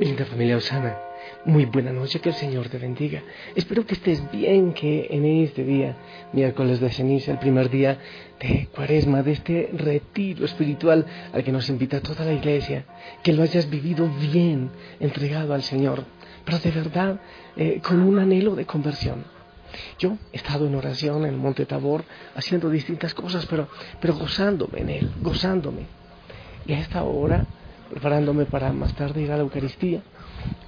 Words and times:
Linda 0.00 0.26
familia 0.26 0.58
Osana, 0.58 0.98
muy 1.46 1.64
buena 1.64 1.90
noche, 1.90 2.20
que 2.20 2.28
el 2.28 2.34
Señor 2.34 2.68
te 2.68 2.76
bendiga. 2.76 3.22
Espero 3.54 3.86
que 3.86 3.94
estés 3.94 4.30
bien, 4.30 4.74
que 4.74 5.06
en 5.10 5.24
este 5.24 5.64
día, 5.64 5.96
miércoles 6.34 6.80
de 6.80 6.90
ceniza, 6.90 7.32
el 7.32 7.38
primer 7.38 7.70
día 7.70 7.98
de 8.38 8.68
cuaresma, 8.74 9.22
de 9.22 9.32
este 9.32 9.70
retiro 9.72 10.44
espiritual 10.44 11.06
al 11.32 11.42
que 11.42 11.50
nos 11.50 11.70
invita 11.70 12.00
toda 12.00 12.26
la 12.26 12.34
iglesia, 12.34 12.84
que 13.22 13.32
lo 13.32 13.42
hayas 13.42 13.70
vivido 13.70 14.06
bien, 14.32 14.70
entregado 15.00 15.54
al 15.54 15.62
Señor, 15.62 16.04
pero 16.44 16.58
de 16.58 16.70
verdad 16.72 17.20
eh, 17.56 17.80
con 17.82 18.02
un 18.02 18.18
anhelo 18.18 18.54
de 18.54 18.66
conversión. 18.66 19.24
Yo 19.98 20.18
he 20.32 20.36
estado 20.36 20.66
en 20.66 20.74
oración 20.74 21.24
en 21.24 21.34
el 21.34 21.40
Monte 21.40 21.64
Tabor, 21.64 22.04
haciendo 22.34 22.68
distintas 22.68 23.14
cosas, 23.14 23.46
pero, 23.46 23.68
pero 24.00 24.14
gozándome 24.14 24.80
en 24.80 24.90
Él, 24.90 25.10
gozándome. 25.22 25.86
Y 26.66 26.74
a 26.74 26.80
esta 26.80 27.02
hora 27.02 27.46
preparándome 27.90 28.46
para 28.46 28.72
más 28.72 28.94
tarde 28.94 29.22
ir 29.22 29.32
a 29.32 29.36
la 29.36 29.42
Eucaristía. 29.42 30.02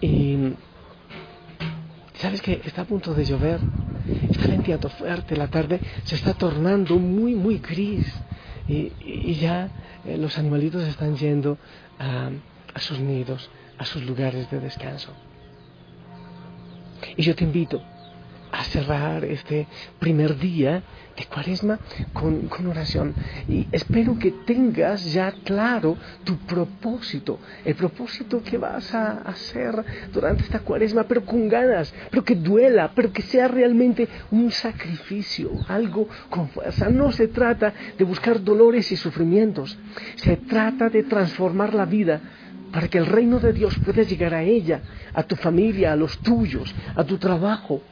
Y 0.01 0.55
sabes 2.15 2.43
que 2.43 2.61
está 2.65 2.83
a 2.83 2.85
punto 2.85 3.15
de 3.15 3.25
llover, 3.25 3.61
está 4.31 4.49
venteando 4.49 4.89
fuerte, 4.89 5.37
la 5.37 5.49
tarde 5.49 5.81
se 6.05 6.15
está 6.15 6.35
tornando 6.35 6.99
muy, 6.99 7.35
muy 7.35 7.59
gris. 7.59 8.12
Y, 8.69 9.35
ya 9.35 9.71
eh, 10.05 10.19
los 10.19 10.37
animalitos 10.39 10.83
están 10.85 11.17
yendo 11.17 11.57
a, 11.99 12.31
a 12.75 12.81
sus 12.81 12.99
nidos, 13.01 13.51
a 13.79 13.85
sus 13.85 14.03
lugares 14.05 14.51
de 14.51 14.61
descanso. 14.61 15.12
Y 17.17 17.23
yo 17.23 17.35
te 17.35 17.45
invito 17.45 17.83
a 18.52 18.65
cerrar 18.65 19.25
este 19.25 19.66
primer 19.98 20.38
día 20.38 20.83
de 21.16 21.27
cuaresma 21.27 21.79
con, 22.12 22.48
oración. 22.67 23.14
Y 23.48 23.67
espero 23.73 24.19
que 24.19 24.31
tengas 24.31 25.12
ya 25.12 25.33
claro 25.45 25.97
tu 26.25 26.36
propósito, 26.39 27.39
el 27.64 27.75
propósito 27.75 28.42
que 28.42 28.56
vas 28.56 28.95
a 28.95 29.19
hacer 29.23 29.84
durante 30.12 30.45
esta 30.45 30.61
cuaresma, 30.61 31.05
pero 31.05 31.25
con 31.25 31.48
ganas, 31.48 31.92
pero 32.11 32.25
que 32.25 32.36
duela, 32.36 32.92
pero 32.95 33.12
que 33.12 33.23
sea 33.23 33.48
realmente 33.48 34.08
un 34.31 34.51
sacrificio, 34.51 35.51
algo 35.67 36.08
con 36.30 36.48
fuerza. 36.51 36.89
No 36.89 37.11
se 37.12 37.28
trata 37.28 37.75
de 37.97 38.05
buscar 38.05 38.42
dolores 38.42 38.91
y 38.92 38.97
sufrimientos, 38.97 39.78
se 40.17 40.36
trata 40.36 40.89
de 40.89 41.03
transformar 41.03 41.75
la 41.75 41.84
vida 41.84 42.20
para 42.73 42.89
que 42.89 42.98
el 42.98 43.06
reino 43.06 43.41
de 43.41 43.53
Dios 43.53 43.78
pueda 43.78 44.03
llegar 44.03 44.34
a 44.34 44.42
ella, 44.42 44.83
a 45.14 45.23
tu 45.23 45.36
familia, 45.36 45.92
a 45.92 45.97
los 45.97 46.19
tuyos, 46.19 46.75
a 46.95 47.03
tu 47.05 47.17
trabajo, 47.19 47.83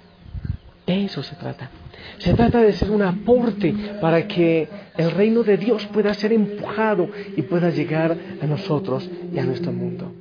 de 0.86 1.04
eso 1.04 1.22
se 1.22 1.34
trata. 1.34 1.70
Se 2.18 2.32
trata 2.34 2.60
de 2.60 2.72
ser 2.72 2.90
un 2.90 3.02
aporte 3.02 3.74
para 4.00 4.26
que 4.28 4.68
el 4.96 5.10
reino 5.10 5.42
de 5.42 5.56
Dios 5.56 5.84
pueda 5.86 6.14
ser 6.14 6.32
empujado 6.32 7.08
y 7.36 7.42
pueda 7.42 7.70
llegar 7.70 8.16
a 8.40 8.46
nosotros 8.46 9.08
y 9.32 9.38
a 9.38 9.44
nuestro 9.44 9.72
mundo. 9.72 10.12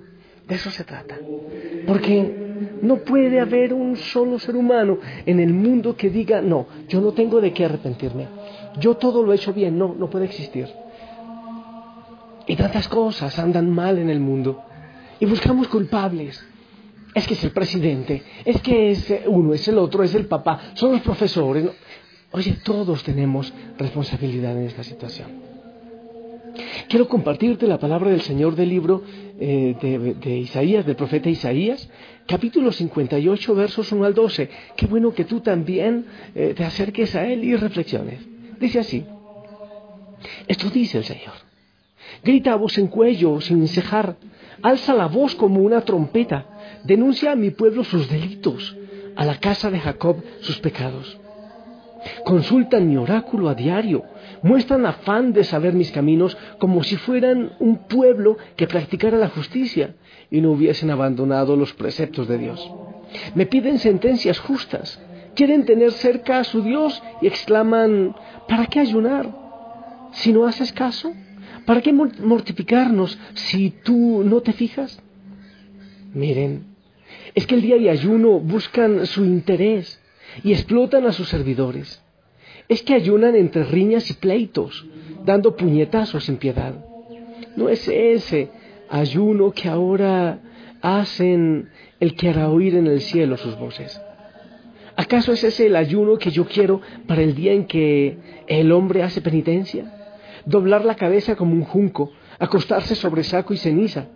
De 0.47 0.55
eso 0.55 0.71
se 0.71 0.83
trata. 0.83 1.17
Porque 1.85 2.45
no 2.81 2.97
puede 2.97 3.39
haber 3.39 3.73
un 3.73 3.95
solo 3.95 4.39
ser 4.39 4.55
humano 4.55 4.97
en 5.25 5.39
el 5.39 5.53
mundo 5.53 5.95
que 5.95 6.09
diga, 6.09 6.41
no, 6.41 6.67
yo 6.87 6.99
no 6.99 7.11
tengo 7.11 7.41
de 7.41 7.53
qué 7.53 7.65
arrepentirme. 7.65 8.27
Yo 8.79 8.95
todo 8.95 9.23
lo 9.23 9.31
he 9.31 9.35
hecho 9.35 9.53
bien. 9.53 9.77
No, 9.77 9.95
no 9.97 10.09
puede 10.09 10.25
existir. 10.25 10.67
Y 12.47 12.55
tantas 12.55 12.87
cosas 12.87 13.37
andan 13.39 13.69
mal 13.69 13.97
en 13.97 14.09
el 14.09 14.19
mundo. 14.19 14.63
Y 15.19 15.25
buscamos 15.25 15.67
culpables 15.67 16.43
es 17.15 17.25
que 17.25 17.33
es 17.33 17.43
el 17.45 17.51
presidente, 17.51 18.21
es 18.43 18.61
que 18.61 18.91
es 18.91 19.13
uno, 19.27 19.53
es 19.53 19.67
el 19.69 19.77
otro, 19.77 20.03
es 20.03 20.13
el 20.13 20.27
papá, 20.27 20.73
son 20.73 20.91
los 20.91 21.01
profesores. 21.01 21.65
Oye, 22.31 22.57
todos 22.63 23.03
tenemos 23.03 23.51
responsabilidad 23.77 24.57
en 24.57 24.67
esta 24.67 24.83
situación. 24.83 25.45
Quiero 26.89 27.07
compartirte 27.07 27.67
la 27.67 27.79
palabra 27.79 28.11
del 28.11 28.21
Señor 28.21 28.55
del 28.55 28.69
libro 28.69 29.01
eh, 29.39 30.15
de, 30.21 30.37
Isaías, 30.37 30.85
del 30.85 30.97
profeta 30.97 31.29
Isaías, 31.29 31.89
capítulo 32.27 32.71
58, 32.71 33.55
versos 33.55 33.91
1 33.91 34.05
al 34.05 34.13
12. 34.13 34.49
Qué 34.75 34.85
bueno 34.85 35.13
que 35.13 35.23
tú 35.23 35.39
también 35.39 36.05
eh, 36.35 36.53
te 36.55 36.65
acerques 36.65 37.15
a 37.15 37.25
él 37.25 37.45
y 37.45 37.55
reflexiones. 37.55 38.19
Dice 38.59 38.79
así, 38.79 39.05
esto 40.47 40.69
dice 40.69 40.97
el 40.97 41.05
Señor. 41.05 41.33
Grita 42.23 42.53
a 42.53 42.55
voz 42.55 42.77
en 42.77 42.87
cuello, 42.87 43.39
sin 43.39 43.67
cejar, 43.67 44.17
alza 44.61 44.93
la 44.93 45.07
voz 45.07 45.35
como 45.35 45.61
una 45.61 45.81
trompeta 45.81 46.45
Denuncia 46.85 47.31
a 47.31 47.35
mi 47.35 47.49
pueblo 47.49 47.83
sus 47.83 48.07
delitos, 48.09 48.77
a 49.15 49.25
la 49.25 49.39
casa 49.39 49.71
de 49.71 49.79
Jacob 49.79 50.17
sus 50.41 50.59
pecados. 50.59 51.19
Consultan 52.23 52.87
mi 52.87 52.97
oráculo 52.97 53.49
a 53.49 53.55
diario, 53.55 54.03
muestran 54.43 54.85
afán 54.85 55.33
de 55.33 55.43
saber 55.43 55.73
mis 55.73 55.91
caminos 55.91 56.37
como 56.59 56.83
si 56.83 56.95
fueran 56.97 57.53
un 57.59 57.87
pueblo 57.87 58.37
que 58.55 58.67
practicara 58.67 59.17
la 59.17 59.29
justicia 59.29 59.95
y 60.29 60.41
no 60.41 60.51
hubiesen 60.51 60.91
abandonado 60.91 61.55
los 61.55 61.73
preceptos 61.73 62.27
de 62.27 62.37
Dios. 62.37 62.71
Me 63.33 63.47
piden 63.47 63.79
sentencias 63.79 64.37
justas, 64.37 65.01
quieren 65.33 65.65
tener 65.65 65.91
cerca 65.91 66.37
a 66.39 66.43
su 66.43 66.61
Dios 66.61 67.01
y 67.19 67.27
exclaman, 67.27 68.15
¿para 68.47 68.67
qué 68.67 68.79
ayunar? 68.79 69.27
Si 70.11 70.31
no 70.31 70.45
haces 70.45 70.71
caso, 70.71 71.11
¿para 71.65 71.81
qué 71.81 71.93
mortificarnos 71.93 73.17
si 73.33 73.71
tú 73.83 74.23
no 74.23 74.41
te 74.41 74.53
fijas? 74.53 75.01
Miren, 76.13 76.75
es 77.33 77.45
que 77.45 77.55
el 77.55 77.61
día 77.61 77.77
de 77.77 77.89
ayuno 77.89 78.39
buscan 78.39 79.05
su 79.05 79.25
interés 79.25 80.01
y 80.43 80.53
explotan 80.53 81.05
a 81.05 81.11
sus 81.11 81.27
servidores. 81.29 82.01
Es 82.67 82.81
que 82.81 82.95
ayunan 82.95 83.35
entre 83.35 83.63
riñas 83.63 84.09
y 84.09 84.13
pleitos, 84.13 84.85
dando 85.23 85.55
puñetazos 85.55 86.23
sin 86.23 86.37
piedad. 86.37 86.73
No 87.55 87.69
es 87.69 87.87
ese 87.87 88.49
ayuno 88.89 89.51
que 89.51 89.67
ahora 89.69 90.39
hacen 90.81 91.69
el 91.99 92.15
que 92.15 92.29
hará 92.29 92.49
oír 92.49 92.75
en 92.75 92.87
el 92.87 93.01
cielo 93.01 93.37
sus 93.37 93.57
voces. 93.57 94.01
¿Acaso 94.95 95.33
es 95.33 95.43
ese 95.43 95.67
el 95.67 95.75
ayuno 95.75 96.17
que 96.17 96.31
yo 96.31 96.45
quiero 96.45 96.81
para 97.07 97.21
el 97.21 97.35
día 97.35 97.51
en 97.51 97.65
que 97.65 98.17
el 98.47 98.71
hombre 98.71 99.03
hace 99.03 99.21
penitencia? 99.21 100.04
Doblar 100.45 100.85
la 100.85 100.95
cabeza 100.95 101.35
como 101.35 101.53
un 101.53 101.63
junco, 101.63 102.11
acostarse 102.39 102.95
sobre 102.95 103.23
saco 103.23 103.53
y 103.53 103.57
ceniza. 103.57 104.07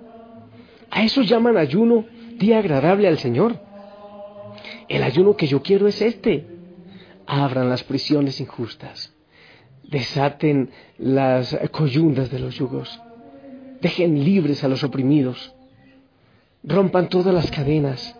A 0.92 1.04
eso 1.04 1.22
llaman 1.22 1.58
ayuno 1.58 2.06
día 2.38 2.60
agradable 2.60 3.08
al 3.08 3.18
Señor. 3.18 3.60
El 4.88 5.04
ayuno 5.04 5.36
que 5.36 5.48
yo 5.48 5.62
quiero 5.62 5.88
es 5.88 6.02
este. 6.02 6.46
Abran 7.26 7.70
las 7.70 7.84
prisiones 7.84 8.40
injustas. 8.40 9.14
Desaten 9.84 10.72
las 10.98 11.58
coyundas 11.72 12.30
de 12.32 12.40
los 12.40 12.56
yugos. 12.56 13.00
Dejen 13.82 14.24
libres 14.24 14.64
a 14.64 14.68
los 14.68 14.84
oprimidos. 14.84 15.54
Rompan 16.64 17.10
todas 17.10 17.34
las 17.34 17.50
cadenas. 17.50 18.16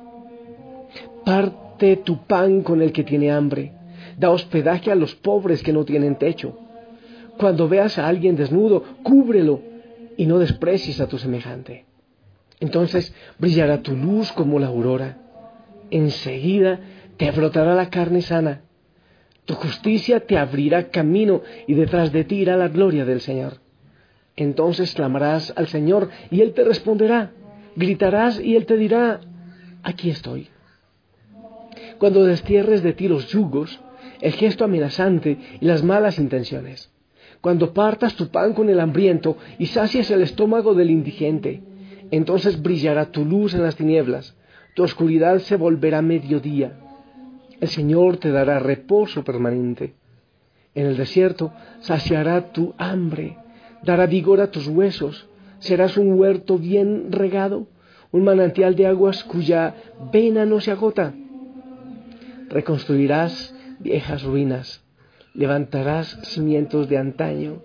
Parte 1.26 1.98
tu 1.98 2.26
pan 2.26 2.62
con 2.62 2.82
el 2.82 2.92
que 2.92 3.04
tiene 3.04 3.32
hambre. 3.32 3.74
Da 4.18 4.30
hospedaje 4.30 4.92
a 4.92 4.96
los 4.96 5.16
pobres 5.16 5.62
que 5.64 5.74
no 5.74 5.86
tienen 5.86 6.18
techo. 6.18 6.58
Cuando 7.40 7.70
veas 7.70 7.98
a 7.98 8.06
alguien 8.06 8.36
desnudo, 8.36 8.84
cúbrelo 9.02 9.62
y 10.18 10.26
no 10.26 10.40
desprecies 10.40 11.00
a 11.00 11.08
tu 11.08 11.18
semejante. 11.18 11.86
Entonces 12.60 13.16
brillará 13.38 13.82
tu 13.82 13.96
luz 13.96 14.34
como 14.34 14.60
la 14.60 14.68
aurora. 14.68 15.20
Enseguida 15.90 16.82
te 17.16 17.32
brotará 17.32 17.76
la 17.76 17.90
carne 17.90 18.22
sana. 18.22 18.64
Tu 19.46 19.54
justicia 19.54 20.20
te 20.20 20.38
abrirá 20.38 20.90
camino 20.90 21.42
y 21.66 21.76
detrás 21.76 22.12
de 22.12 22.26
ti 22.26 22.36
irá 22.36 22.58
la 22.58 22.68
gloria 22.68 23.06
del 23.06 23.22
Señor. 23.22 23.62
Entonces 24.36 24.94
clamarás 24.94 25.54
al 25.56 25.68
Señor 25.68 26.10
y 26.30 26.42
Él 26.42 26.52
te 26.54 26.66
responderá. 26.66 27.32
Gritarás 27.78 28.38
y 28.42 28.58
Él 28.58 28.66
te 28.66 28.76
dirá, 28.76 29.22
aquí 29.82 30.10
estoy. 30.10 30.50
Cuando 32.00 32.26
destierres 32.26 32.84
de 32.84 32.92
ti 32.92 33.08
los 33.08 33.28
yugos, 33.28 33.80
el 34.20 34.34
gesto 34.34 34.66
amenazante 34.66 35.38
y 35.62 35.66
las 35.66 35.84
malas 35.84 36.20
intenciones. 36.20 36.92
Cuando 37.42 37.74
partas 37.74 38.16
tu 38.16 38.28
pan 38.28 38.54
con 38.54 38.70
el 38.70 38.80
hambriento 38.80 39.38
y 39.58 39.68
sacies 39.68 40.12
el 40.12 40.22
estómago 40.22 40.74
del 40.74 40.90
indigente 40.90 41.64
entonces 42.12 42.62
brillará 42.62 43.12
tu 43.12 43.26
luz 43.26 43.54
en 43.54 43.64
las 43.64 43.76
tinieblas, 43.76 44.36
tu 44.76 44.84
oscuridad 44.84 45.40
se 45.40 45.56
volverá 45.56 46.02
mediodía. 46.02 46.74
El 47.60 47.68
Señor 47.68 48.18
te 48.18 48.32
dará 48.32 48.60
reposo 48.60 49.24
permanente. 49.24 49.94
En 50.74 50.86
el 50.86 50.98
desierto 50.98 51.52
saciará 51.82 52.52
tu 52.52 52.74
hambre, 52.78 53.38
dará 53.84 54.06
vigor 54.06 54.40
a 54.42 54.52
tus 54.52 54.68
huesos, 54.68 55.28
serás 55.60 55.98
un 55.98 56.14
huerto 56.14 56.58
bien 56.58 57.12
regado, 57.12 57.68
un 58.12 58.24
manantial 58.24 58.76
de 58.76 58.88
aguas 58.88 59.24
cuya 59.24 59.76
vena 60.12 60.46
no 60.46 60.62
se 60.62 60.72
agota. 60.72 61.14
Reconstruirás 62.50 63.54
viejas 63.80 64.24
ruinas, 64.24 64.84
levantarás 65.34 66.20
cimientos 66.24 66.90
de 66.90 66.98
antaño, 66.98 67.62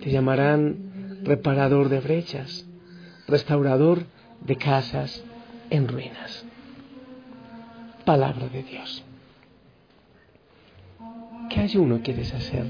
te 0.00 0.10
llamarán 0.10 1.22
reparador 1.24 1.88
de 1.88 2.00
brechas 2.00 2.66
restaurador 3.28 4.04
de 4.40 4.56
casas 4.56 5.22
en 5.70 5.88
ruinas. 5.88 6.44
Palabra 8.04 8.48
de 8.48 8.62
Dios. 8.62 9.04
¿Qué 11.48 11.60
ayuno 11.60 12.00
quieres 12.02 12.34
hacer 12.34 12.66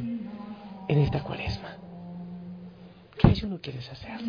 en 0.88 0.98
esta 0.98 1.22
cuaresma? 1.22 1.76
¿Qué 3.18 3.28
ayuno 3.28 3.58
quieres 3.60 3.90
hacer? 3.90 4.20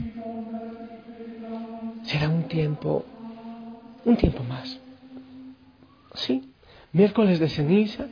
Será 2.04 2.30
un 2.30 2.44
tiempo 2.44 3.06
un 4.06 4.18
tiempo 4.18 4.44
más. 4.44 4.80
Sí, 6.16 6.54
miércoles 6.92 7.39
de 7.39 7.50
ceniza 7.50 8.06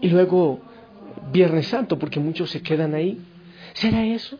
y 0.00 0.08
luego 0.08 0.60
Viernes 1.32 1.66
Santo, 1.68 1.98
porque 1.98 2.20
muchos 2.20 2.50
se 2.50 2.62
quedan 2.62 2.94
ahí. 2.94 3.18
¿Será 3.74 4.04
eso? 4.04 4.38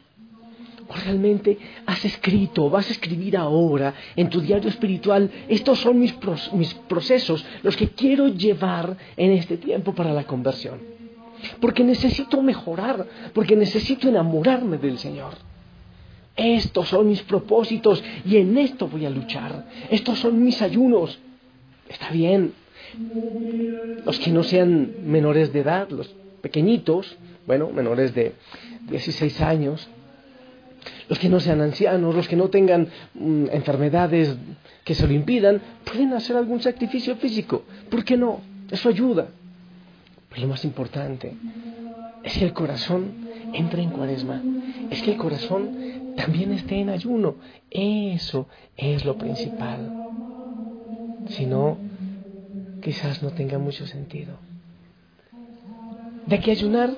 ¿O 0.88 0.94
realmente 0.94 1.56
has 1.86 2.04
escrito, 2.04 2.68
vas 2.68 2.88
a 2.88 2.92
escribir 2.92 3.36
ahora 3.36 3.94
en 4.16 4.28
tu 4.28 4.40
diario 4.40 4.68
espiritual, 4.68 5.30
estos 5.48 5.78
son 5.78 6.00
mis, 6.00 6.14
mis 6.52 6.74
procesos, 6.74 7.44
los 7.62 7.76
que 7.76 7.90
quiero 7.90 8.26
llevar 8.28 8.96
en 9.16 9.30
este 9.32 9.56
tiempo 9.56 9.94
para 9.94 10.12
la 10.12 10.24
conversión? 10.24 10.80
Porque 11.60 11.84
necesito 11.84 12.42
mejorar, 12.42 13.06
porque 13.32 13.54
necesito 13.54 14.08
enamorarme 14.08 14.78
del 14.78 14.98
Señor. 14.98 15.34
Estos 16.36 16.88
son 16.88 17.08
mis 17.08 17.22
propósitos 17.22 18.02
y 18.24 18.36
en 18.38 18.56
esto 18.58 18.88
voy 18.88 19.06
a 19.06 19.10
luchar. 19.10 19.66
Estos 19.90 20.18
son 20.18 20.42
mis 20.42 20.60
ayunos. 20.60 21.18
Está 21.88 22.10
bien. 22.10 22.52
Los 24.04 24.18
que 24.18 24.30
no 24.30 24.42
sean 24.42 24.94
menores 25.04 25.52
de 25.52 25.60
edad, 25.60 25.88
los 25.90 26.14
pequeñitos, 26.40 27.16
bueno, 27.46 27.70
menores 27.70 28.14
de 28.14 28.32
16 28.88 29.40
años, 29.40 29.88
los 31.08 31.18
que 31.18 31.28
no 31.28 31.40
sean 31.40 31.60
ancianos, 31.60 32.14
los 32.14 32.28
que 32.28 32.36
no 32.36 32.48
tengan 32.48 32.88
mm, 33.14 33.46
enfermedades 33.52 34.36
que 34.84 34.94
se 34.94 35.06
lo 35.06 35.12
impidan, 35.12 35.60
pueden 35.84 36.12
hacer 36.14 36.36
algún 36.36 36.60
sacrificio 36.62 37.16
físico. 37.16 37.64
¿Por 37.90 38.04
qué 38.04 38.16
no? 38.16 38.40
Eso 38.70 38.88
ayuda. 38.88 39.28
Pero 40.30 40.42
lo 40.42 40.48
más 40.48 40.64
importante 40.64 41.34
es 42.22 42.38
que 42.38 42.44
el 42.44 42.52
corazón 42.52 43.30
entre 43.52 43.82
en 43.82 43.90
cuaresma, 43.90 44.42
es 44.90 45.02
que 45.02 45.12
el 45.12 45.16
corazón 45.16 46.14
también 46.16 46.52
esté 46.52 46.76
en 46.76 46.90
ayuno. 46.90 47.36
Eso 47.70 48.46
es 48.76 49.04
lo 49.04 49.16
principal. 49.16 49.92
Si 51.28 51.46
no, 51.46 51.78
quizás 52.82 53.22
no 53.22 53.30
tenga 53.30 53.58
mucho 53.58 53.86
sentido. 53.86 54.38
¿De 56.26 56.40
qué 56.40 56.52
ayunar? 56.52 56.90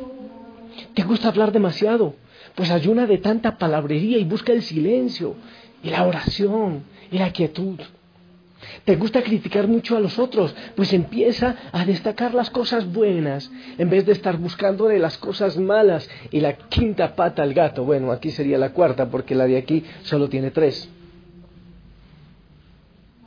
¿Te 0.95 1.03
gusta 1.03 1.29
hablar 1.29 1.53
demasiado? 1.53 2.15
Pues 2.55 2.71
ayuna 2.71 3.07
de 3.07 3.19
tanta 3.19 3.59
palabrería 3.59 4.19
y 4.19 4.25
busca 4.25 4.53
el 4.53 4.63
silencio 4.63 5.35
y 5.83 5.91
la 5.91 6.05
oración 6.05 6.85
y 7.11 7.19
la 7.19 7.33
quietud. 7.33 7.79
¿Te 8.85 8.97
gusta 8.97 9.23
criticar 9.23 9.67
mucho 9.67 9.97
a 9.97 10.01
los 10.01 10.19
otros? 10.19 10.55
Pues 10.77 10.93
empieza 10.93 11.57
a 11.73 11.85
destacar 11.85 12.35
las 12.35 12.51
cosas 12.51 12.91
buenas 12.93 13.51
en 13.79 13.91
vez 13.91 14.07
de 14.07 14.13
estar 14.13 14.37
buscando 14.37 14.87
de 14.87 14.99
las 14.99 15.19
cosas 15.19 15.57
malas 15.57 16.09
y 16.31 16.41
la 16.41 16.55
quinta 16.55 17.15
pata 17.17 17.43
al 17.43 17.55
gato. 17.55 17.85
Bueno, 17.85 18.13
aquí 18.13 18.31
sería 18.31 18.59
la 18.59 18.73
cuarta 18.73 19.11
porque 19.11 19.35
la 19.35 19.47
de 19.47 19.57
aquí 19.57 19.85
solo 20.03 20.29
tiene 20.29 20.51
tres. 20.51 20.89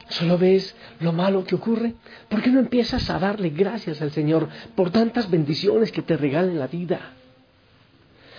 ¿Solo 0.10 0.38
ves 0.38 0.76
lo 1.00 1.12
malo 1.12 1.44
que 1.44 1.56
ocurre? 1.56 1.96
¿Por 2.30 2.42
qué 2.42 2.50
no 2.50 2.60
empiezas 2.60 3.10
a 3.10 3.20
darle 3.20 3.50
gracias 3.50 4.02
al 4.02 4.12
Señor 4.12 4.50
por 4.76 4.92
tantas 4.92 5.30
bendiciones 5.30 5.92
que 5.92 6.02
te 6.02 6.16
regala 6.16 6.52
en 6.52 6.60
la 6.60 6.68
vida? 6.68 7.14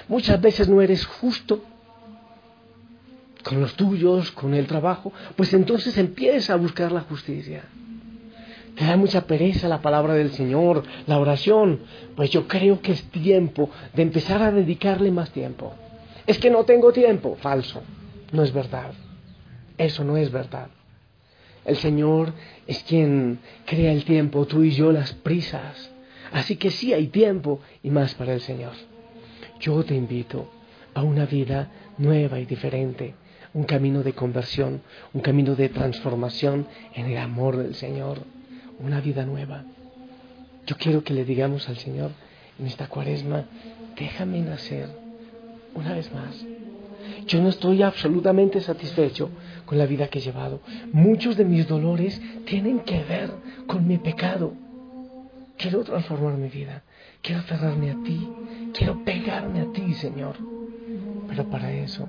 Muchas 0.08 0.40
veces 0.40 0.68
no 0.68 0.80
eres 0.80 1.04
justo 1.04 1.62
con 3.42 3.60
los 3.60 3.74
tuyos, 3.74 4.30
con 4.32 4.54
el 4.54 4.66
trabajo, 4.66 5.12
pues 5.36 5.52
entonces 5.54 5.96
empieza 5.98 6.52
a 6.52 6.56
buscar 6.56 6.92
la 6.92 7.02
justicia. 7.02 7.62
Te 8.76 8.84
da 8.84 8.96
mucha 8.96 9.22
pereza 9.22 9.68
la 9.68 9.80
palabra 9.80 10.14
del 10.14 10.32
Señor, 10.32 10.82
la 11.06 11.18
oración, 11.18 11.80
pues 12.14 12.30
yo 12.30 12.46
creo 12.46 12.80
que 12.80 12.92
es 12.92 13.02
tiempo 13.04 13.70
de 13.94 14.02
empezar 14.02 14.42
a 14.42 14.52
dedicarle 14.52 15.10
más 15.10 15.30
tiempo. 15.30 15.74
Es 16.26 16.38
que 16.38 16.50
no 16.50 16.64
tengo 16.64 16.92
tiempo, 16.92 17.36
falso, 17.40 17.82
no 18.32 18.42
es 18.42 18.52
verdad. 18.52 18.92
Eso 19.78 20.04
no 20.04 20.16
es 20.16 20.30
verdad. 20.30 20.68
El 21.66 21.76
Señor 21.76 22.32
es 22.66 22.82
quien 22.84 23.40
crea 23.64 23.92
el 23.92 24.04
tiempo, 24.04 24.46
tú 24.46 24.62
y 24.62 24.70
yo 24.70 24.92
las 24.92 25.12
prisas. 25.12 25.90
Así 26.32 26.56
que 26.56 26.70
sí 26.70 26.92
hay 26.92 27.08
tiempo 27.08 27.60
y 27.82 27.90
más 27.90 28.14
para 28.14 28.34
el 28.34 28.40
Señor. 28.40 28.72
Yo 29.60 29.82
te 29.84 29.94
invito 29.94 30.48
a 30.94 31.02
una 31.02 31.26
vida 31.26 31.70
nueva 31.98 32.38
y 32.38 32.46
diferente, 32.46 33.14
un 33.52 33.64
camino 33.64 34.02
de 34.02 34.12
conversión, 34.12 34.80
un 35.12 35.20
camino 35.20 35.56
de 35.56 35.68
transformación 35.68 36.66
en 36.94 37.06
el 37.06 37.18
amor 37.18 37.56
del 37.56 37.74
Señor, 37.74 38.20
una 38.78 39.00
vida 39.00 39.26
nueva. 39.26 39.64
Yo 40.66 40.76
quiero 40.76 41.02
que 41.02 41.14
le 41.14 41.24
digamos 41.24 41.68
al 41.68 41.78
Señor 41.78 42.12
en 42.58 42.66
esta 42.66 42.86
cuaresma, 42.86 43.44
déjame 43.98 44.40
nacer 44.40 44.88
una 45.74 45.94
vez 45.94 46.12
más. 46.12 46.44
Yo 47.26 47.40
no 47.40 47.48
estoy 47.48 47.82
absolutamente 47.82 48.60
satisfecho 48.60 49.30
con 49.66 49.78
la 49.78 49.86
vida 49.86 50.08
que 50.08 50.20
he 50.20 50.22
llevado. 50.22 50.60
Muchos 50.92 51.36
de 51.36 51.44
mis 51.44 51.68
dolores 51.68 52.20
tienen 52.46 52.80
que 52.80 53.02
ver 53.04 53.30
con 53.66 53.86
mi 53.86 53.98
pecado. 53.98 54.54
Quiero 55.58 55.84
transformar 55.84 56.34
mi 56.34 56.48
vida. 56.48 56.82
Quiero 57.20 57.40
aferrarme 57.40 57.90
a 57.90 58.02
ti. 58.02 58.28
Quiero 58.72 59.04
pegarme 59.04 59.60
a 59.60 59.72
ti, 59.72 59.92
Señor. 59.94 60.36
Pero 61.28 61.50
para 61.50 61.72
eso 61.72 62.08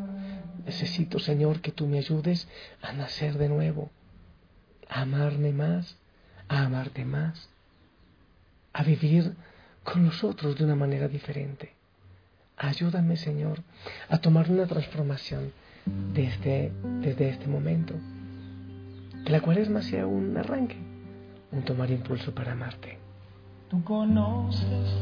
necesito, 0.66 1.18
Señor, 1.20 1.62
que 1.62 1.72
tú 1.72 1.88
me 1.88 1.98
ayudes 1.98 2.48
a 2.82 2.94
nacer 2.94 3.38
de 3.38 3.50
nuevo. 3.50 3.90
A 4.90 5.02
amarme 5.02 5.52
más. 5.52 5.98
A 6.48 6.64
amarte 6.64 7.04
más. 7.04 7.50
A 8.74 8.84
vivir 8.84 9.34
con 9.84 10.06
los 10.06 10.24
otros 10.24 10.58
de 10.58 10.66
una 10.66 10.76
manera 10.76 11.08
diferente. 11.08 11.74
Ayúdame, 12.58 13.18
Señor, 13.18 13.62
a 14.10 14.18
tomar 14.18 14.50
una 14.50 14.66
transformación 14.66 15.54
desde, 16.14 16.72
desde 17.02 17.30
este 17.30 17.48
momento. 17.48 17.94
Que 19.26 19.32
la 19.32 19.42
cuaresma 19.42 19.82
sea 19.82 20.08
un 20.08 20.38
arranque, 20.38 20.78
un 21.52 21.64
tomar 21.64 21.92
impulso 21.92 22.34
para 22.34 22.54
amarte. 22.54 22.98
Tú 23.70 23.84
conoces 23.84 24.96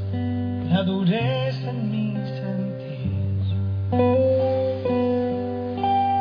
la 0.70 0.84
dureza 0.84 1.70
en 1.70 1.92
mi 1.92 2.16
sentir 2.16 2.96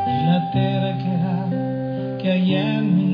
y 0.03 0.27
la 0.27 0.51
terquedad 0.53 2.19
que 2.19 2.31
hay 2.31 2.55
en 2.55 2.97
mi 2.97 3.14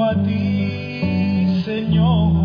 A 0.00 0.14
ti, 0.24 1.62
Señor. 1.64 2.38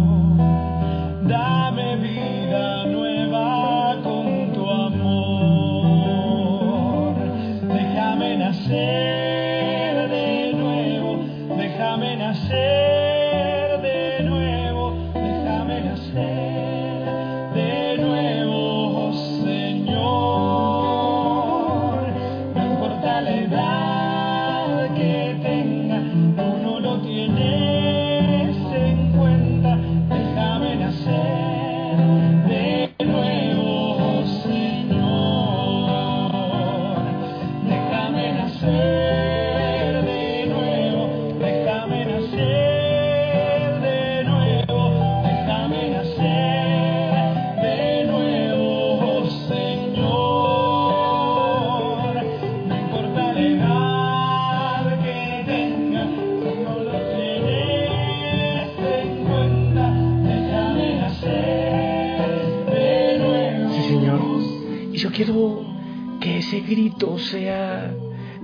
Propósito 65.25 67.17
sea 67.19 67.93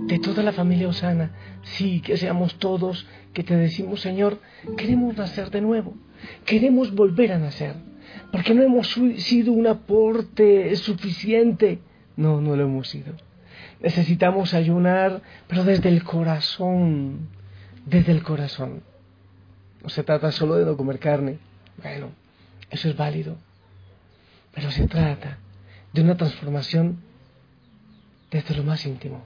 de 0.08 0.20
toda 0.20 0.44
la 0.44 0.52
familia 0.52 0.88
Osana, 0.88 1.32
sí, 1.62 2.02
que 2.02 2.18
seamos 2.18 2.56
todos 2.56 3.06
que 3.34 3.44
te 3.44 3.56
decimos, 3.56 4.02
Señor, 4.02 4.40
queremos 4.78 5.16
nacer 5.16 5.52
de 5.52 5.62
nuevo, 5.62 5.94
queremos 6.46 6.94
volver 6.94 7.34
a 7.34 7.40
nacer, 7.40 7.76
porque 8.32 8.54
no 8.54 8.64
hemos 8.64 8.88
sido 9.18 9.52
un 9.52 9.68
aporte 9.68 10.76
suficiente, 10.76 11.80
no, 12.16 12.42
no 12.42 12.56
lo 12.56 12.64
hemos 12.64 12.90
sido. 12.90 13.14
Necesitamos 13.82 14.54
ayunar, 14.54 15.22
pero 15.48 15.64
desde 15.64 15.90
el 15.90 16.04
corazón, 16.04 17.30
desde 17.86 18.12
el 18.12 18.24
corazón. 18.24 18.82
No 19.84 19.90
se 19.90 20.04
trata 20.04 20.32
solo 20.32 20.56
de 20.56 20.66
no 20.66 20.76
comer 20.76 21.00
carne, 21.00 21.38
bueno, 21.82 22.10
eso 22.70 22.90
es 22.90 22.98
válido, 22.98 23.38
pero 24.54 24.72
se 24.72 24.88
trata 24.88 25.38
de 25.94 26.02
una 26.02 26.18
transformación 26.18 26.98
desde 28.32 28.56
lo 28.56 28.64
más 28.64 28.86
íntimo. 28.86 29.24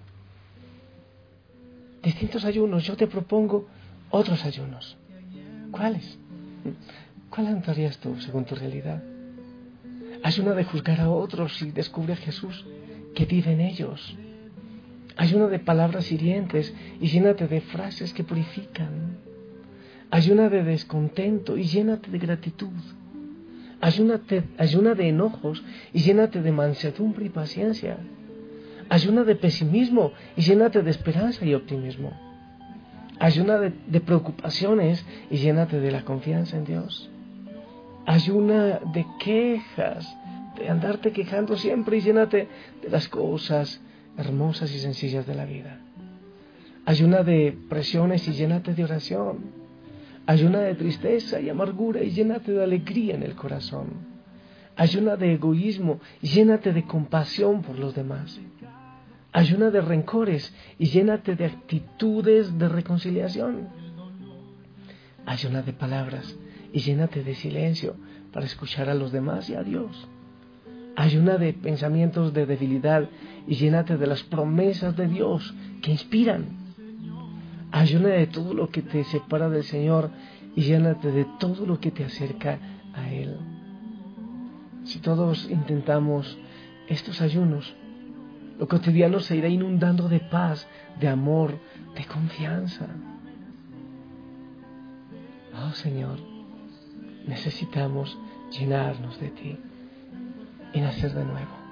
Distintos 2.02 2.46
ayunos, 2.46 2.84
yo 2.84 2.96
te 2.96 3.08
propongo 3.08 3.68
otros 4.10 4.44
ayunos. 4.46 4.98
¿Cuáles? 5.72 6.18
¿Cuál 7.30 7.48
entrarías 7.48 7.98
tú 7.98 8.20
según 8.22 8.46
tu 8.46 8.56
realidad? 8.56 9.02
Ayuna 10.24 10.54
de 10.54 10.64
juzgar 10.64 11.02
a 11.02 11.10
otros 11.10 11.62
y 11.62 11.72
descubre 11.72 12.14
a 12.14 12.18
Jesús 12.18 12.66
que 13.16 13.26
vive 13.26 13.52
en 13.52 13.62
ellos. 13.62 14.16
Ayuna 15.16 15.48
de 15.48 15.60
palabras 15.60 16.12
hirientes 16.12 16.74
y 17.00 17.08
llénate 17.08 17.48
de 17.48 17.62
frases 17.62 18.14
que 18.14 18.24
purifican. 18.24 19.18
Ayuna 20.12 20.50
de 20.50 20.64
descontento 20.64 21.58
y 21.58 21.64
llénate 21.64 22.10
de 22.10 22.20
gratitud. 22.20 22.72
Ayúnate, 23.84 24.46
ayuna 24.58 24.96
de 24.96 25.10
enojos 25.10 25.62
y 25.92 26.00
llénate 26.00 26.42
de 26.42 26.54
mansedumbre 26.54 27.26
y 27.26 27.30
paciencia. 27.30 27.98
Ayuna 28.88 29.26
de 29.26 29.36
pesimismo 29.36 30.14
y 30.38 30.42
llénate 30.42 30.82
de 30.82 30.90
esperanza 30.90 31.44
y 31.44 31.54
optimismo. 31.54 32.14
Ayuna 33.20 33.58
de, 33.58 33.74
de 33.88 34.00
preocupaciones 34.00 35.06
y 35.30 35.36
llénate 35.36 35.82
de 35.82 35.92
la 35.92 36.06
confianza 36.06 36.56
en 36.56 36.64
Dios. 36.64 37.10
Ayuna 38.06 38.80
de 38.94 39.06
quejas, 39.20 40.08
de 40.58 40.70
andarte 40.70 41.12
quejando 41.12 41.58
siempre 41.58 41.98
y 41.98 42.02
llénate 42.04 42.48
de 42.82 42.90
las 42.90 43.10
cosas 43.10 43.82
hermosas 44.18 44.74
y 44.74 44.80
sencillas 44.80 45.28
de 45.28 45.36
la 45.36 45.44
vida. 45.44 45.78
Ayuna 46.86 47.24
de 47.24 47.54
presiones 47.68 48.26
y 48.30 48.32
llénate 48.32 48.76
de 48.76 48.86
oración. 48.86 49.63
Ayuna 50.26 50.60
de 50.60 50.76
tristeza 50.76 51.42
y 51.42 51.50
amargura 51.50 52.02
y 52.02 52.12
llénate 52.12 52.54
de 52.54 52.64
alegría 52.64 53.16
en 53.16 53.24
el 53.24 53.36
corazón. 53.36 54.14
Ayuna 54.76 55.18
de 55.18 55.34
egoísmo 55.34 56.00
y 56.22 56.28
llénate 56.28 56.72
de 56.72 56.86
compasión 56.86 57.62
por 57.62 57.78
los 57.78 57.94
demás. 57.94 58.40
Ayuna 59.34 59.70
de 59.70 59.82
rencores 59.82 60.54
y 60.80 60.86
llénate 60.86 61.36
de 61.36 61.46
actitudes 61.46 62.58
de 62.58 62.70
reconciliación. 62.70 63.68
Ayuna 65.26 65.62
de 65.62 65.74
palabras 65.74 66.36
y 66.72 66.80
llénate 66.80 67.24
de 67.24 67.36
silencio 67.36 67.96
para 68.32 68.46
escuchar 68.46 68.90
a 68.90 68.96
los 68.96 69.12
demás 69.12 69.50
y 69.50 69.56
a 69.56 69.64
Dios. 69.64 70.08
Ayuna 70.96 71.38
de 71.38 71.54
pensamientos 71.54 72.34
de 72.34 72.46
debilidad 72.46 73.10
y 73.48 73.56
llénate 73.56 73.98
de 73.98 74.08
las 74.08 74.24
promesas 74.24 74.96
de 74.96 75.08
Dios 75.08 75.54
que 75.82 75.92
inspiran. 75.92 76.63
Ayuna 77.74 78.10
de 78.10 78.28
todo 78.28 78.54
lo 78.54 78.70
que 78.70 78.84
te 78.84 79.04
separa 79.04 79.50
del 79.50 79.64
Señor 79.64 80.12
y 80.56 80.62
llénate 80.62 81.12
de 81.12 81.26
todo 81.40 81.66
lo 81.66 81.80
que 81.80 81.90
te 81.90 82.06
acerca 82.06 82.60
a 82.94 83.12
Él. 83.12 83.36
Si 84.84 85.00
todos 85.00 85.50
intentamos 85.50 86.38
estos 86.88 87.20
ayunos, 87.20 87.74
lo 88.60 88.68
cotidiano 88.68 89.20
se 89.20 89.38
irá 89.38 89.48
inundando 89.48 90.08
de 90.08 90.20
paz, 90.20 90.68
de 91.00 91.08
amor, 91.08 91.58
de 91.96 92.06
confianza. 92.06 92.86
Oh 95.66 95.72
Señor, 95.72 96.20
necesitamos 97.26 98.16
llenarnos 98.52 99.20
de 99.20 99.30
ti 99.30 99.58
y 100.76 100.80
nacer 100.80 101.12
de 101.12 101.26
nuevo. 101.26 101.64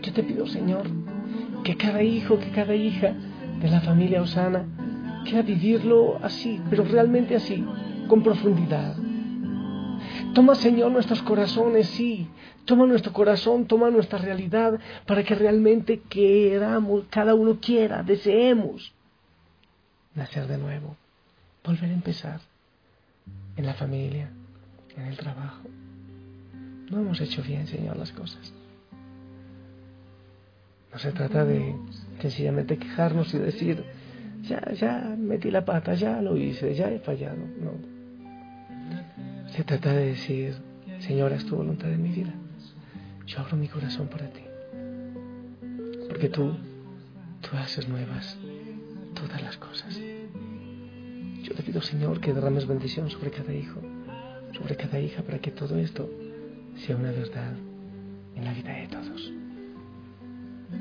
Yo 0.00 0.12
te 0.12 0.22
pido, 0.22 0.46
Señor, 0.46 0.86
que 1.64 1.76
cada 1.76 2.04
hijo, 2.04 2.38
que 2.38 2.50
cada 2.50 2.76
hija 2.76 3.16
de 3.60 3.70
la 3.70 3.80
familia 3.80 4.22
Osana 4.22 4.64
quiera 5.24 5.42
vivirlo 5.42 6.18
así, 6.22 6.60
pero 6.70 6.84
realmente 6.84 7.34
así, 7.34 7.64
con 8.08 8.22
profundidad. 8.22 8.96
Toma, 10.34 10.54
Señor, 10.54 10.92
nuestros 10.92 11.22
corazones, 11.22 11.88
sí. 11.88 12.28
Toma 12.64 12.86
nuestro 12.86 13.12
corazón, 13.12 13.66
toma 13.66 13.90
nuestra 13.90 14.18
realidad 14.18 14.78
para 15.06 15.22
que 15.22 15.34
realmente 15.34 16.00
queramos, 16.08 17.04
cada 17.10 17.34
uno 17.34 17.58
quiera, 17.60 18.02
deseemos 18.02 18.92
nacer 20.14 20.46
de 20.48 20.58
nuevo, 20.58 20.96
volver 21.62 21.90
a 21.90 21.94
empezar 21.94 22.40
en 23.56 23.66
la 23.66 23.74
familia, 23.74 24.30
en 24.96 25.06
el 25.06 25.16
trabajo. 25.16 25.62
No 26.90 26.98
hemos 26.98 27.20
hecho 27.20 27.42
bien, 27.42 27.66
Señor, 27.66 27.96
las 27.96 28.12
cosas. 28.12 28.52
No 30.96 31.00
se 31.00 31.12
trata 31.12 31.44
de 31.44 31.76
sencillamente 32.22 32.78
quejarnos 32.78 33.34
y 33.34 33.38
decir, 33.38 33.84
ya, 34.44 34.72
ya 34.72 35.14
metí 35.18 35.50
la 35.50 35.62
pata, 35.62 35.92
ya 35.92 36.22
lo 36.22 36.38
hice, 36.38 36.74
ya 36.74 36.90
he 36.90 37.00
fallado. 37.00 37.36
No. 37.60 37.72
Se 39.50 39.62
trata 39.62 39.92
de 39.92 40.06
decir, 40.06 40.54
Señor, 41.00 41.34
es 41.34 41.44
tu 41.44 41.54
voluntad 41.54 41.92
en 41.92 42.02
mi 42.02 42.08
vida. 42.08 42.32
Yo 43.26 43.40
abro 43.40 43.58
mi 43.58 43.68
corazón 43.68 44.08
para 44.08 44.30
ti. 44.30 44.40
Porque 46.08 46.30
tú, 46.30 46.56
tú 47.42 47.56
haces 47.58 47.86
nuevas 47.86 48.38
todas 49.12 49.42
las 49.42 49.58
cosas. 49.58 50.00
Yo 51.42 51.54
te 51.54 51.62
pido, 51.62 51.82
Señor, 51.82 52.22
que 52.22 52.32
derrames 52.32 52.66
bendición 52.66 53.10
sobre 53.10 53.30
cada 53.32 53.52
hijo, 53.52 53.82
sobre 54.56 54.76
cada 54.76 54.98
hija, 54.98 55.22
para 55.22 55.40
que 55.40 55.50
todo 55.50 55.76
esto 55.76 56.08
sea 56.86 56.96
una 56.96 57.10
verdad 57.10 57.52
en 58.34 58.44
la 58.46 58.54
vida 58.54 58.72
de 58.72 58.88
todos. 58.88 59.45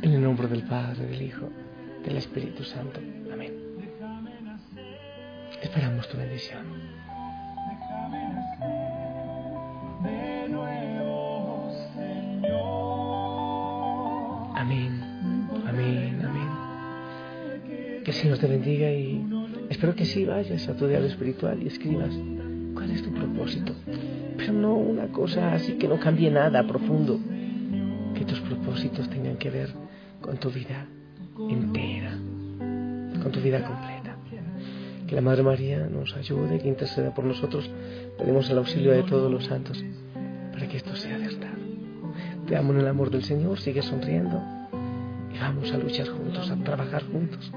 En 0.01 0.13
el 0.13 0.21
nombre 0.21 0.47
del 0.47 0.63
Padre, 0.63 1.05
del 1.05 1.21
Hijo, 1.21 1.49
del 2.03 2.17
Espíritu 2.17 2.63
Santo. 2.63 2.99
Amén. 3.31 3.53
Esperamos 5.61 6.07
tu 6.09 6.17
bendición. 6.17 6.65
Amén, 14.55 15.01
amén, 15.67 16.21
amén. 16.23 18.03
Que 18.03 18.11
el 18.11 18.13
Señor 18.13 18.37
te 18.37 18.47
bendiga 18.47 18.91
y 18.91 19.25
espero 19.69 19.95
que 19.95 20.05
sí 20.05 20.25
vayas 20.25 20.67
a 20.67 20.75
tu 20.75 20.87
diario 20.87 21.07
espiritual 21.07 21.61
y 21.61 21.67
escribas 21.67 22.11
cuál 22.73 22.91
es 22.91 23.01
tu 23.03 23.13
propósito 23.13 23.73
pero 24.37 24.53
no 24.53 24.75
una 24.75 25.07
cosa 25.07 25.53
así 25.53 25.73
que 25.73 25.87
no 25.87 25.99
cambie 25.99 26.29
nada 26.29 26.65
profundo, 26.67 27.19
que 28.13 28.25
tus 28.25 28.39
propósitos 28.41 29.09
tengan 29.09 29.37
que 29.37 29.49
ver 29.49 29.69
con 30.25 30.37
tu 30.37 30.49
vida 30.49 30.87
entera, 31.37 32.17
con 33.21 33.31
tu 33.31 33.39
vida 33.41 33.63
completa. 33.63 34.17
Que 35.05 35.13
la 35.13 35.21
Madre 35.21 35.43
María 35.43 35.87
nos 35.87 36.15
ayude, 36.15 36.59
que 36.59 36.67
interceda 36.67 37.13
por 37.13 37.25
nosotros. 37.25 37.69
Pedimos 38.17 38.49
el 38.49 38.57
auxilio 38.57 38.91
de 38.91 39.03
todos 39.03 39.31
los 39.31 39.45
santos 39.45 39.85
para 40.51 40.67
que 40.67 40.77
esto 40.77 40.95
sea 40.95 41.19
verdad. 41.19 41.53
Te 42.47 42.57
amo 42.57 42.73
en 42.73 42.79
el 42.79 42.87
amor 42.87 43.11
del 43.11 43.23
Señor, 43.23 43.59
sigue 43.59 43.83
sonriendo 43.83 44.41
y 45.31 45.37
vamos 45.37 45.71
a 45.71 45.77
luchar 45.77 46.07
juntos, 46.07 46.49
a 46.49 46.55
trabajar 46.55 47.03
juntos. 47.03 47.51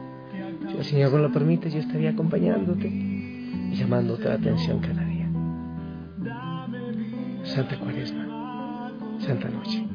Si 0.71 0.77
el 0.77 0.85
Señor 0.85 1.13
no 1.13 1.19
lo 1.21 1.33
permite, 1.33 1.71
yo 1.71 1.79
estaría 1.79 2.11
acompañándote 2.11 2.87
y 2.87 3.75
llamándote 3.77 4.25
la 4.25 4.35
atención 4.35 4.81
cada 4.81 5.05
día. 5.05 5.31
Santa 7.45 7.79
Cuaresma, 7.79 8.93
Santa 9.21 9.49
Noche. 9.49 9.87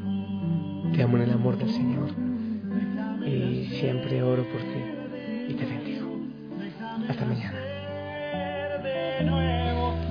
Te 0.96 1.04
amo 1.04 1.18
en 1.18 1.24
el 1.24 1.32
amor 1.34 1.58
del 1.58 1.70
Señor 1.70 2.33
y 3.34 3.68
siempre 3.80 4.22
oro 4.22 4.44
por 4.44 4.62
ti 4.62 4.82
y 5.50 5.54
te 5.54 5.66
bendigo. 5.66 6.08
Hasta 7.10 7.26
mañana. 7.26 7.60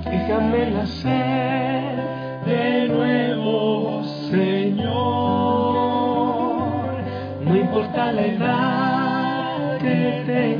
Déjame 0.05 0.71
nacer 0.71 1.95
de 2.45 2.87
nuevo, 2.89 4.03
Señor. 4.29 4.93
No 7.45 7.55
importa 7.55 8.11
la 8.11 8.25
edad 8.25 9.77
que 9.79 10.23
tenga, 10.25 10.52